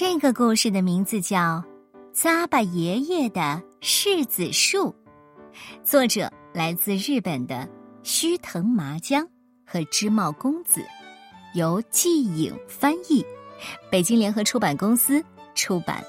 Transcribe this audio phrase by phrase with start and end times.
[0.00, 1.36] 这个故事的名字叫
[2.12, 4.90] 《扎巴爷爷的柿子树》，
[5.82, 7.68] 作者来自日本的
[8.04, 9.28] 须藤麻江
[9.66, 10.80] 和织茂公子，
[11.52, 13.26] 由季颖翻译，
[13.90, 15.20] 北京联合出版公司
[15.56, 16.00] 出版。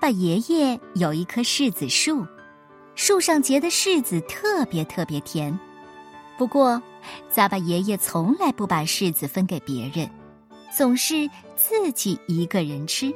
[0.00, 2.26] 扎巴爷爷有一棵柿子树，
[2.94, 5.56] 树上结的柿子特别特别甜。
[6.38, 6.82] 不过，
[7.28, 10.10] 扎巴爷爷从来不把柿子分给别人，
[10.74, 13.12] 总是自己一个人吃。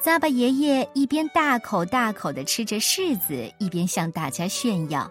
[0.00, 5.06] 扎巴爷爷一边大口大口的吃着柿子，一边向大家炫耀：“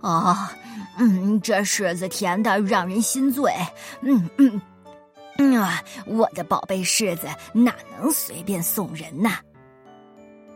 [0.00, 0.36] 哦，
[0.96, 3.52] 嗯，这柿子甜的让人心醉。
[4.02, 4.62] 嗯嗯。”
[5.38, 9.30] 嗯啊，我的宝贝柿子哪能随便送人呢？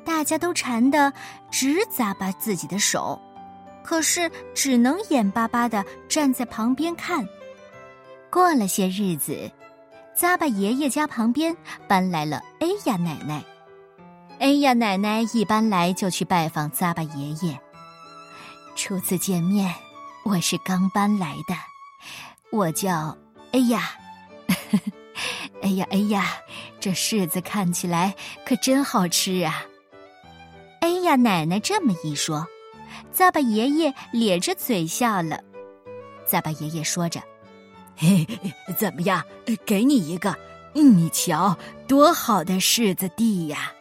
[0.04, 1.12] 大家都馋得
[1.50, 3.20] 直咂巴自己的手，
[3.82, 7.26] 可是只能眼巴巴的站在旁边看。
[8.30, 9.50] 过了些日子，
[10.16, 11.56] 咂巴爷爷家旁边
[11.88, 13.42] 搬来了哎呀奶奶。
[14.38, 17.58] 哎呀奶奶一搬来就去拜访咂巴爷爷。
[18.76, 19.74] 初次见面，
[20.24, 21.54] 我是刚搬来的，
[22.50, 23.16] 我叫
[23.52, 23.90] 哎呀。
[25.62, 26.32] 哎呀哎呀，
[26.80, 28.14] 这柿子看起来
[28.46, 29.62] 可真好吃啊！
[30.80, 32.46] 哎呀，奶奶这么一说，
[33.14, 35.42] 咂巴爷爷咧着嘴笑了。
[36.26, 37.22] 咂巴爷爷说着
[37.96, 38.26] ：“嘿，
[38.76, 39.24] 怎么样？
[39.64, 40.34] 给你一个，
[40.72, 41.56] 你瞧
[41.86, 43.72] 多好的柿子地呀！”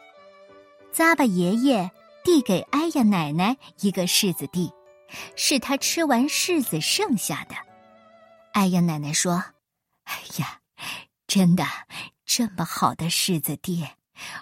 [0.93, 1.89] 咂巴爷爷
[2.23, 4.71] 递给哎呀奶奶一个柿子地，
[5.35, 7.55] 是他吃完柿子剩下的。
[8.53, 9.43] 哎呀奶奶说
[10.05, 10.59] ：“哎呀。”
[11.27, 11.63] 真的，
[12.25, 13.87] 这么好的柿子地，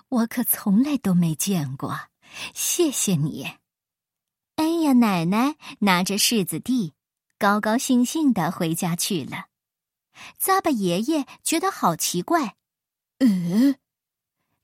[0.08, 2.00] 我可从来都没见过。
[2.54, 3.52] 谢谢你。
[4.56, 6.94] 哎呀，奶奶拿着柿子地，
[7.38, 9.46] 高高兴兴的回家去了。
[10.42, 12.56] 咂巴爷爷觉得好奇怪，
[13.20, 13.76] 嗯，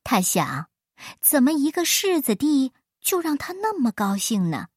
[0.03, 0.67] 他想，
[1.21, 4.69] 怎么一个柿子地就让他那么高兴呢？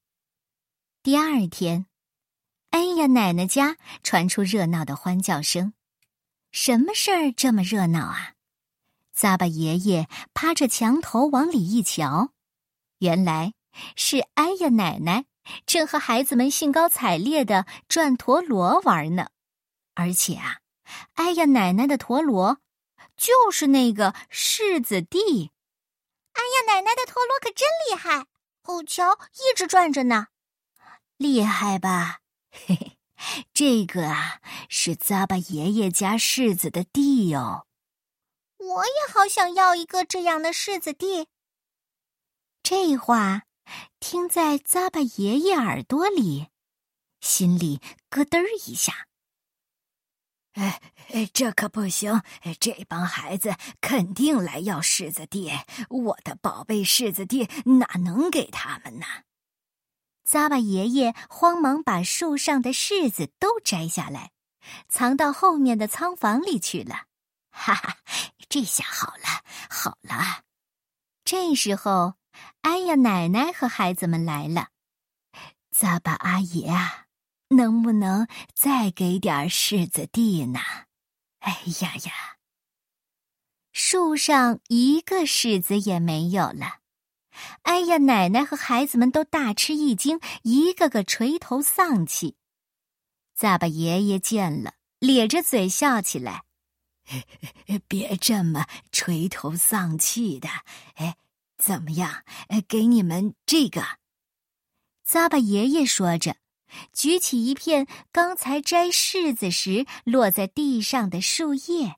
[1.03, 1.87] 第二天，
[2.71, 5.73] 哎呀，奶奶家传出热闹的欢叫声。
[6.53, 8.35] 什么事儿这么热闹啊？
[9.15, 12.33] 咂巴爷爷趴着墙头往里一瞧，
[12.99, 13.53] 原来
[13.95, 15.27] 是哎呀奶奶
[15.67, 19.29] 正和孩子们兴高采烈的转陀螺玩呢。
[19.95, 20.59] 而且啊，
[21.15, 22.59] 哎呀奶奶的陀螺
[23.17, 25.51] 就是那个柿子地。
[26.33, 28.27] 哎呀奶奶的陀螺可真厉害，
[28.65, 30.29] 哦瞧，一直转着呢。
[31.17, 32.19] 厉害吧？
[32.51, 32.93] 嘿嘿。
[33.55, 37.67] 这个啊，是咂巴爷爷家柿子的地哟。
[38.59, 41.29] 我也好想要一个这样的柿子地。
[42.69, 43.43] 这话
[44.01, 46.49] 听在扎巴爷爷耳朵里，
[47.21, 49.07] 心里咯噔儿一下。
[50.55, 50.83] 哎
[51.13, 52.21] 哎，这可不行！
[52.59, 55.53] 这帮孩子肯定来要柿子地，
[55.89, 59.07] 我的宝贝柿子地哪能给他们呢？
[60.25, 64.33] 扎巴爷爷慌忙把树上的柿子都摘下来，
[64.89, 67.05] 藏到后面的仓房里去了。
[67.49, 67.99] 哈哈，
[68.49, 70.43] 这下好了，好了。
[71.25, 72.15] 这时候，
[72.63, 74.69] 哎呀，奶奶和孩子们来了。
[75.71, 77.07] 咋巴阿爷啊，
[77.49, 80.61] 能不能再给点柿子地呢？
[81.41, 82.37] 哎呀呀，
[83.73, 86.79] 树上一个柿子也没有了。
[87.63, 87.99] 哎呀！
[87.99, 92.37] 奶奶和孩子们都大吃一惊，一个个垂头丧气。
[93.35, 96.45] 咋巴爷爷见了，咧着嘴笑起来
[97.87, 100.49] ：“别这么垂头丧气的，
[100.95, 101.17] 哎，
[101.67, 102.23] 怎么样？
[102.69, 103.83] 给你们这个。”
[105.05, 106.37] 扎巴爷爷说着，
[106.93, 111.97] 举起一片刚才摘柿子时落在地上的树叶。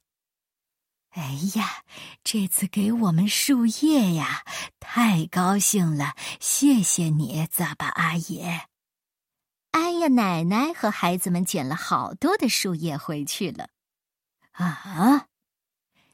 [1.10, 1.84] 哎呀，
[2.22, 4.44] 这次给我们树叶呀，
[4.78, 6.14] 太高兴了！
[6.38, 8.68] 谢谢你，扎巴阿爷。
[9.72, 13.68] 哎呀，奶奶和孩子们捡了好多的树叶回去了。
[14.52, 15.28] 啊，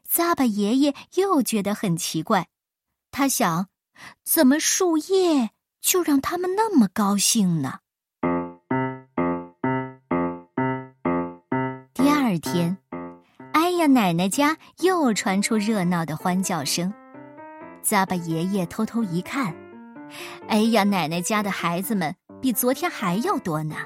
[0.08, 2.48] 咂巴爷爷又觉得很奇怪，
[3.16, 3.68] 他想，
[4.24, 5.50] 怎么树叶
[5.80, 7.78] 就让他们那么高兴呢？
[11.94, 12.76] 第二天。
[13.52, 16.92] 哎呀，奶奶家又传出热闹的欢叫声。
[17.84, 19.54] 咂巴爷爷偷偷一看，
[20.48, 22.12] 哎呀，奶奶家的孩子们
[22.42, 23.76] 比昨天还要多呢。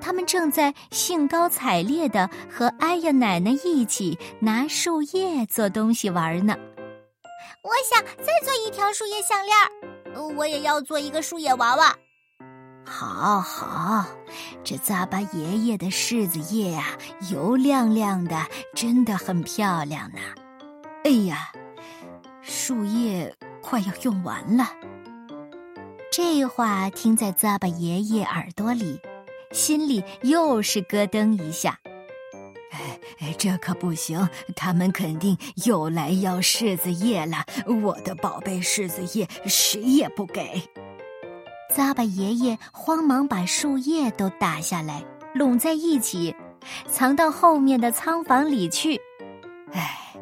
[0.00, 6.56] 他们正在兴高采烈的和哎呀奶奶一起拿树叶做东西玩呢。
[7.62, 9.56] 我想再做一条树叶项链
[10.36, 11.96] 我也要做一个树叶娃娃。
[12.84, 14.06] 好好，
[14.64, 16.96] 这咂巴爷爷的柿子叶啊，
[17.30, 20.18] 油亮亮的，真的很漂亮呢。
[21.04, 21.52] 哎呀，
[22.40, 24.70] 树叶快要用完了。
[26.10, 28.98] 这话听在咂巴爷爷耳朵里，
[29.52, 31.78] 心里又是咯噔一下。
[32.70, 37.44] 哎，这可不行，他们肯定又来要柿子叶了。
[37.82, 40.62] 我的宝贝柿子叶，谁也不给。
[41.74, 45.04] 咂巴爷爷慌忙把树叶都打下来，
[45.34, 46.34] 拢在一起，
[46.88, 49.00] 藏到后面的仓房里去。
[49.72, 50.14] 哎，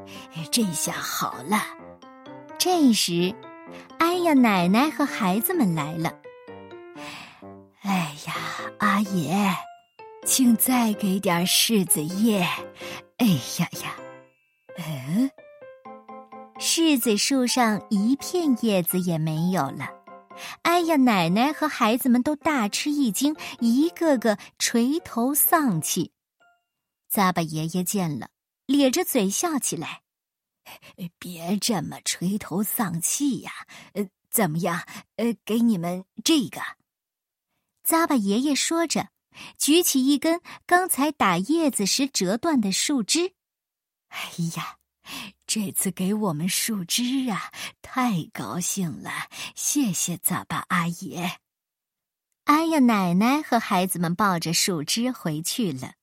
[0.51, 1.63] 这下好了。
[2.59, 3.35] 这时，
[3.99, 6.13] 哎呀，奶奶和孩子们来了。
[7.83, 8.35] 哎呀，
[8.79, 9.55] 阿爷，
[10.27, 12.41] 请再给点柿子叶。
[13.19, 13.27] 哎
[13.59, 13.97] 呀呀，
[14.77, 15.31] 嗯，
[16.59, 19.89] 柿子树上一片叶子也没有了。
[20.63, 20.97] 哎呀！
[20.97, 26.13] 奶奶和孩子们都大吃一惊，一个个垂头丧气。
[27.11, 28.29] 咂巴爷爷见了，
[28.67, 30.03] 咧着嘴笑起来
[31.19, 33.53] ：“别这么垂头丧气呀！
[33.95, 34.83] 呃，怎么样？
[35.17, 36.61] 呃，给你们这个。”
[37.87, 39.09] 咂巴爷爷说着，
[39.59, 43.35] 举起一根刚才打叶子时折断的树枝。
[44.09, 44.19] 哎
[44.57, 44.79] 呀！
[45.47, 49.11] 这次给我们树枝啊，太高兴了！
[49.55, 51.39] 谢谢咋巴阿爷。
[52.47, 55.95] 哎呀，奶奶和孩子们抱着树枝回去了。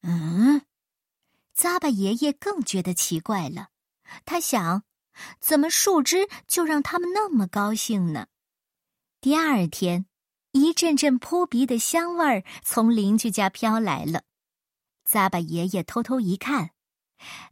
[0.00, 0.62] 嗯，
[1.52, 3.68] 咋巴爷爷更觉得奇怪了。
[4.24, 4.84] 他想，
[5.38, 8.28] 怎么树枝就让他们那么高兴呢？
[9.20, 10.06] 第二天，
[10.52, 14.22] 一阵阵扑鼻的香味儿从邻居家飘来了。
[15.08, 16.70] 咂巴爷爷偷偷一看。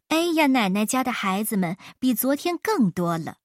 [0.09, 3.37] 哎呀，奶奶家的孩子们比昨天更多了，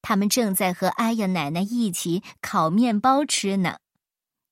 [0.00, 3.78] 他们正在和哎呀奶奶一起烤面包吃呢。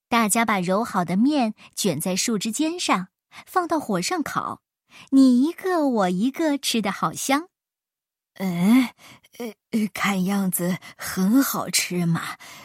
[0.08, 3.08] 大家把揉好的面卷在树枝尖上，
[3.46, 4.60] 放到火上烤，
[5.10, 7.49] 你一个我一个，吃的好香。
[8.42, 8.88] 嗯，
[9.38, 12.22] 呃，看样子很好吃嘛。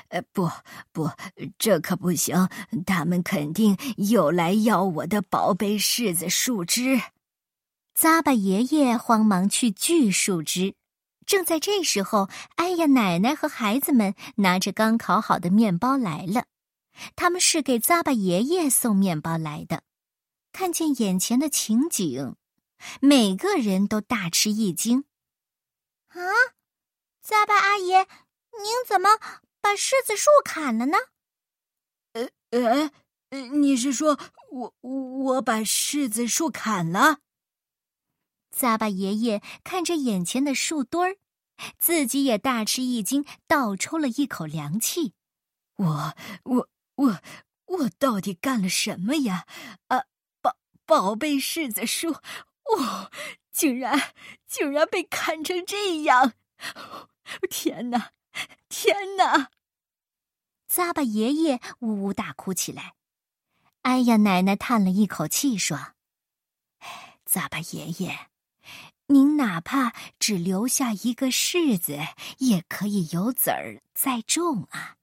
[0.07, 0.50] 呃，不
[0.94, 1.12] 不，
[1.57, 2.48] 这可不行，
[2.86, 7.01] 他们肯定又来要我的宝贝柿子树枝。
[7.94, 10.75] 咂巴爷爷慌忙去锯树枝，
[11.25, 16.45] 正在这时候，哎呀，奶奶和孩子们拿着刚烤好的面包来了。
[17.18, 19.83] 他们是给咂巴爷爷送面包来的。
[20.54, 22.36] 看见眼前的情景，
[23.01, 25.04] 每个人都大吃一惊。
[26.15, 26.56] 啊，
[27.21, 29.19] 咂巴阿姨，您怎么
[29.59, 30.97] 把柿子树砍了呢？
[32.13, 32.91] 呃呃，
[33.51, 34.17] 你是说
[34.50, 37.19] 我我把柿子树砍了？
[38.56, 41.17] 咂巴爷爷看着眼前的树墩儿，
[41.77, 45.13] 自己也大吃一惊，倒抽了一口凉气。
[45.75, 47.21] 我我我
[47.65, 49.45] 我到底干了什么呀？
[49.88, 50.06] 啊，
[50.41, 53.11] 宝宝贝柿子树，哦，
[53.56, 54.13] 竟然
[54.46, 56.34] 竟然被砍成这样！
[57.50, 58.12] 天哪，
[58.68, 59.50] 天哪！
[60.69, 62.96] 咂巴爷爷呜呜大哭起来。
[63.84, 65.94] 哎呀，奶奶叹了一口气说
[67.25, 68.28] ：“咂巴爷爷。”
[69.07, 72.00] 您哪怕只留下一个柿子，
[72.40, 74.97] 也可以有籽儿再种啊！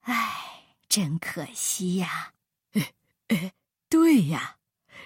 [0.00, 2.32] 哎，真可惜呀！
[2.72, 2.94] 哎
[3.28, 3.52] 哎
[3.88, 4.56] 对呀，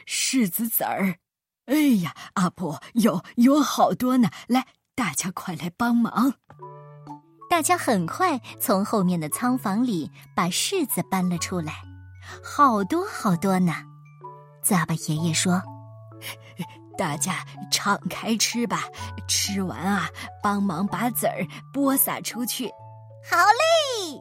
[0.06, 1.18] 柿子籽儿，
[1.70, 4.28] 哎呀，阿婆有有好多呢！
[4.48, 6.34] 来，大家快来帮忙！
[7.48, 11.84] 大家很快从后面的仓房里把柿子搬了出来，
[12.42, 13.72] 好多好多呢。
[14.64, 15.62] 咂巴爷爷说。
[16.98, 18.82] 大家敞开吃吧，
[19.28, 20.08] 吃完啊，
[20.42, 22.66] 帮忙把籽儿播撒出去。
[23.30, 24.20] 好嘞！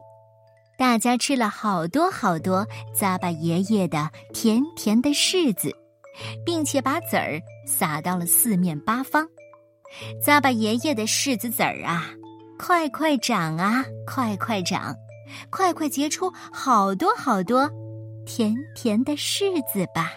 [0.78, 2.64] 大家吃了好多好多
[2.96, 5.76] 咂巴爷爷的甜甜的柿子，
[6.44, 9.26] 并且把籽儿撒到了四面八方。
[10.22, 12.10] 咋把爷爷的柿子籽儿啊，
[12.58, 14.94] 快快长啊，快快长，
[15.50, 17.68] 快快结出好多好多
[18.24, 20.12] 甜甜的柿子吧！